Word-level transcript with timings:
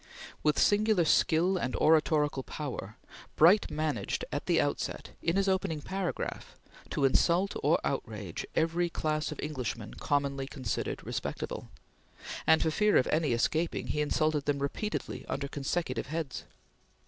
With 0.41 0.57
singular 0.57 1.05
skill 1.05 1.57
and 1.57 1.75
oratorical 1.75 2.41
power, 2.41 2.97
Bright 3.35 3.69
managed 3.69 4.25
at 4.31 4.47
the 4.47 4.59
outset, 4.59 5.11
in 5.21 5.35
his 5.35 5.47
opening 5.47 5.79
paragraph, 5.79 6.55
to 6.89 7.05
insult 7.05 7.55
or 7.61 7.77
outrage 7.83 8.43
every 8.55 8.89
class 8.89 9.31
of 9.31 9.39
Englishman 9.39 9.93
commonly 9.93 10.47
considered 10.47 11.05
respectable, 11.05 11.69
and, 12.47 12.63
for 12.63 12.71
fear 12.71 12.97
of 12.97 13.05
any 13.11 13.31
escaping, 13.31 13.89
he 13.89 14.01
insulted 14.01 14.45
them 14.45 14.57
repeatedly 14.57 15.23
under 15.29 15.47
consecutive 15.47 16.07
heads. 16.07 16.45